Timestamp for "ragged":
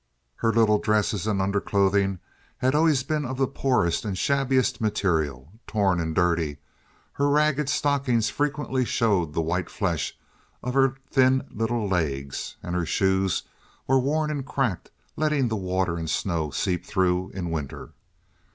7.29-7.69